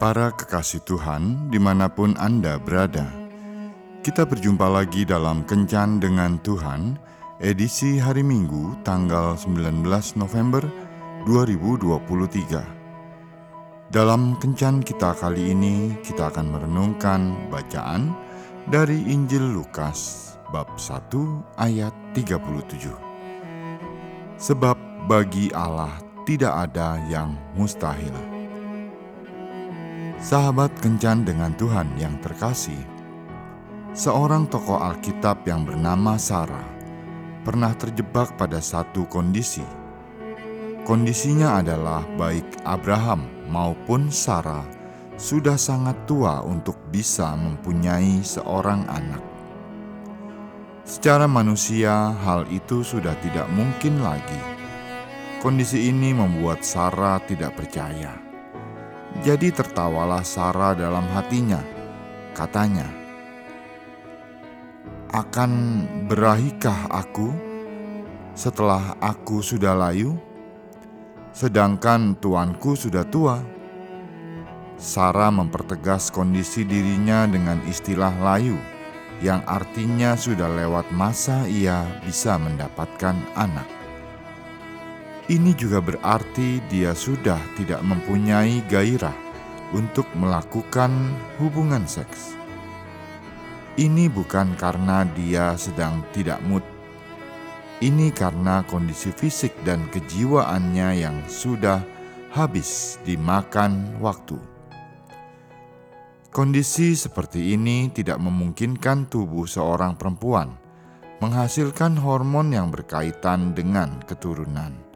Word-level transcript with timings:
Para 0.00 0.32
kekasih 0.32 0.80
Tuhan, 0.88 1.52
di 1.52 1.60
mana 1.60 1.92
pun 1.92 2.16
Anda 2.16 2.56
berada, 2.56 3.04
kita 4.00 4.24
berjumpa 4.24 4.64
lagi 4.64 5.04
dalam 5.04 5.44
Kencan 5.44 6.00
dengan 6.00 6.40
Tuhan, 6.40 6.96
edisi 7.36 8.00
hari 8.00 8.24
Minggu, 8.24 8.80
tanggal 8.80 9.36
19 9.36 9.84
November 10.16 10.64
2023. 11.28 13.92
Dalam 13.92 14.40
Kencan 14.40 14.80
kita 14.80 15.12
kali 15.20 15.52
ini, 15.52 15.92
kita 16.00 16.32
akan 16.32 16.48
merenungkan 16.48 17.52
bacaan 17.52 18.16
dari 18.72 19.04
Injil 19.04 19.52
Lukas, 19.52 20.32
bab 20.48 20.80
1 20.80 21.44
ayat 21.60 21.92
37. 22.16 22.88
Sebab 24.40 24.80
bagi 25.04 25.52
Allah 25.52 25.92
tidak 26.24 26.72
ada 26.72 26.96
yang 27.04 27.36
mustahil. 27.52 28.39
Sahabat 30.20 30.76
kencan 30.84 31.24
dengan 31.24 31.56
Tuhan 31.56 31.96
yang 31.96 32.20
terkasih, 32.20 32.76
seorang 33.96 34.52
tokoh 34.52 34.76
Alkitab 34.76 35.48
yang 35.48 35.64
bernama 35.64 36.20
Sarah 36.20 36.68
pernah 37.40 37.72
terjebak 37.72 38.36
pada 38.36 38.60
satu 38.60 39.08
kondisi. 39.08 39.64
Kondisinya 40.84 41.64
adalah 41.64 42.04
baik 42.20 42.44
Abraham 42.68 43.32
maupun 43.48 44.12
Sarah 44.12 44.60
sudah 45.16 45.56
sangat 45.56 45.96
tua 46.04 46.44
untuk 46.44 46.76
bisa 46.92 47.32
mempunyai 47.32 48.20
seorang 48.20 48.84
anak. 48.92 49.24
Secara 50.84 51.24
manusia, 51.24 52.12
hal 52.12 52.44
itu 52.52 52.84
sudah 52.84 53.16
tidak 53.24 53.48
mungkin 53.56 54.04
lagi. 54.04 54.40
Kondisi 55.40 55.88
ini 55.88 56.12
membuat 56.12 56.60
Sarah 56.60 57.16
tidak 57.24 57.56
percaya 57.56 58.29
jadi 59.18 59.50
tertawalah 59.50 60.22
Sarah 60.22 60.78
dalam 60.78 61.02
hatinya. 61.10 61.58
Katanya, 62.30 62.86
"Akan 65.10 65.82
berahikah 66.06 66.86
aku 66.86 67.34
setelah 68.38 68.94
aku 69.02 69.42
sudah 69.42 69.74
layu? 69.74 70.14
Sedangkan 71.34 72.14
tuanku 72.14 72.78
sudah 72.78 73.02
tua." 73.02 73.42
Sarah 74.80 75.28
mempertegas 75.28 76.08
kondisi 76.08 76.64
dirinya 76.64 77.28
dengan 77.28 77.60
istilah 77.68 78.16
layu, 78.16 78.56
yang 79.20 79.44
artinya 79.44 80.16
sudah 80.16 80.48
lewat 80.48 80.88
masa 80.96 81.44
ia 81.44 81.84
bisa 82.00 82.40
mendapatkan 82.40 83.12
anak. 83.36 83.79
Ini 85.30 85.54
juga 85.54 85.78
berarti 85.78 86.58
dia 86.66 86.90
sudah 86.90 87.38
tidak 87.54 87.78
mempunyai 87.86 88.66
gairah 88.66 89.14
untuk 89.70 90.10
melakukan 90.18 90.90
hubungan 91.38 91.86
seks. 91.86 92.34
Ini 93.78 94.10
bukan 94.10 94.58
karena 94.58 95.06
dia 95.14 95.54
sedang 95.54 96.02
tidak 96.10 96.42
mood. 96.42 96.66
Ini 97.78 98.10
karena 98.10 98.66
kondisi 98.66 99.14
fisik 99.14 99.54
dan 99.62 99.86
kejiwaannya 99.94 100.98
yang 100.98 101.22
sudah 101.30 101.78
habis 102.34 102.98
dimakan 103.06 104.02
waktu. 104.02 104.34
Kondisi 106.34 106.98
seperti 106.98 107.54
ini 107.54 107.86
tidak 107.94 108.18
memungkinkan 108.18 109.06
tubuh 109.06 109.46
seorang 109.46 109.94
perempuan 109.94 110.58
menghasilkan 111.22 112.02
hormon 112.02 112.50
yang 112.50 112.74
berkaitan 112.74 113.54
dengan 113.54 114.02
keturunan. 114.02 114.89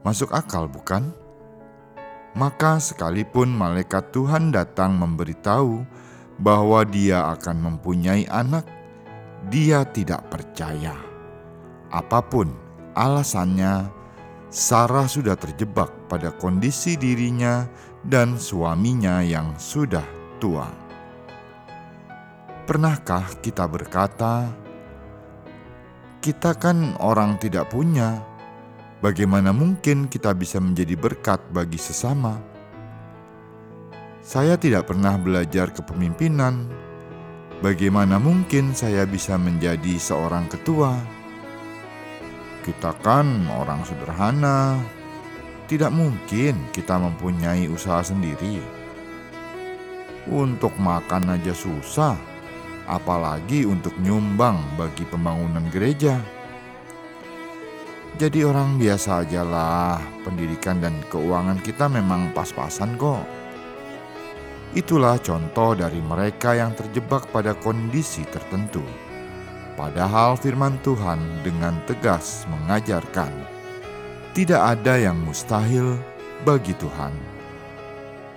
Masuk 0.00 0.32
akal, 0.32 0.64
bukan? 0.64 1.12
Maka, 2.32 2.80
sekalipun 2.80 3.52
malaikat 3.52 4.16
Tuhan 4.16 4.48
datang 4.48 4.96
memberitahu 4.96 5.84
bahwa 6.40 6.80
dia 6.88 7.28
akan 7.36 7.68
mempunyai 7.68 8.24
anak, 8.32 8.64
dia 9.52 9.84
tidak 9.84 10.24
percaya. 10.32 10.96
Apa 11.92 12.24
pun 12.24 12.48
alasannya, 12.96 13.92
Sarah 14.50 15.06
sudah 15.06 15.36
terjebak 15.36 15.92
pada 16.10 16.32
kondisi 16.34 16.96
dirinya 16.96 17.68
dan 18.02 18.40
suaminya 18.40 19.20
yang 19.20 19.54
sudah 19.60 20.06
tua. 20.40 20.66
Pernahkah 22.64 23.26
kita 23.42 23.68
berkata, 23.68 24.48
"Kita 26.22 26.56
kan 26.56 26.96
orang 26.98 27.36
tidak 27.36 27.68
punya"? 27.68 28.29
Bagaimana 29.00 29.50
mungkin 29.50 30.06
kita 30.06 30.32
bisa 30.36 30.60
menjadi 30.60 30.96
berkat 30.96 31.40
bagi 31.52 31.76
sesama? 31.76 32.40
Saya 34.20 34.54
tidak 34.60 34.86
pernah 34.92 35.16
belajar 35.16 35.72
kepemimpinan. 35.74 36.68
Bagaimana 37.60 38.16
mungkin 38.16 38.72
saya 38.72 39.04
bisa 39.04 39.36
menjadi 39.36 40.00
seorang 40.00 40.48
ketua? 40.48 40.96
Kita 42.64 42.92
kan 43.00 43.48
orang 43.48 43.84
sederhana, 43.84 44.80
tidak 45.64 45.92
mungkin 45.92 46.56
kita 46.72 46.96
mempunyai 47.00 47.68
usaha 47.68 48.04
sendiri. 48.04 48.60
Untuk 50.28 50.76
makan 50.76 51.40
aja 51.40 51.56
susah, 51.56 52.16
apalagi 52.90 53.64
untuk 53.64 53.94
nyumbang 54.02 54.58
bagi 54.74 55.06
pembangunan 55.06 55.64
gereja. 55.70 56.39
Jadi 58.18 58.42
orang 58.42 58.80
biasa 58.80 59.22
aja 59.22 59.46
lah, 59.46 60.00
pendidikan 60.26 60.82
dan 60.82 60.98
keuangan 61.12 61.62
kita 61.62 61.86
memang 61.86 62.34
pas-pasan 62.34 62.98
kok. 62.98 63.22
Itulah 64.74 65.18
contoh 65.22 65.74
dari 65.74 65.98
mereka 65.98 66.54
yang 66.54 66.74
terjebak 66.74 67.30
pada 67.34 67.54
kondisi 67.58 68.22
tertentu. 68.26 68.82
Padahal 69.74 70.38
firman 70.38 70.78
Tuhan 70.82 71.18
dengan 71.42 71.78
tegas 71.86 72.46
mengajarkan, 72.50 73.32
tidak 74.34 74.78
ada 74.78 74.94
yang 74.94 75.18
mustahil 75.26 75.98
bagi 76.46 76.74
Tuhan. 76.78 77.10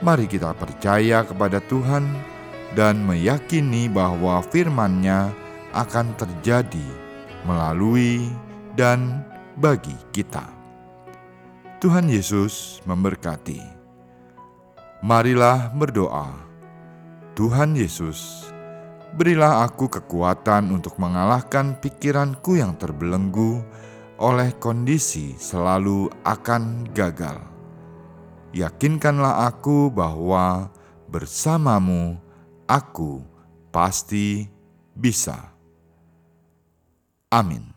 Mari 0.00 0.26
kita 0.26 0.54
percaya 0.56 1.22
kepada 1.26 1.60
Tuhan 1.68 2.06
dan 2.72 3.02
meyakini 3.04 3.86
bahwa 3.92 4.40
firman-Nya 4.40 5.30
akan 5.76 6.16
terjadi 6.16 6.88
melalui 7.44 8.30
dan 8.78 9.22
bagi 9.56 9.94
kita. 10.12 10.44
Tuhan 11.82 12.06
Yesus 12.06 12.78
memberkati. 12.86 13.60
Marilah 15.02 15.74
berdoa. 15.74 16.30
Tuhan 17.34 17.74
Yesus, 17.74 18.46
berilah 19.16 19.66
aku 19.66 19.88
kekuatan 19.90 20.70
untuk 20.70 21.00
mengalahkan 21.00 21.80
pikiranku 21.80 22.60
yang 22.60 22.76
terbelenggu 22.78 23.64
oleh 24.20 24.54
kondisi 24.62 25.34
selalu 25.34 26.06
akan 26.22 26.86
gagal. 26.94 27.40
Yakinkanlah 28.52 29.48
aku 29.48 29.88
bahwa 29.88 30.68
bersamamu 31.08 32.20
aku 32.68 33.24
pasti 33.72 34.46
bisa. 34.92 35.56
Amin. 37.32 37.71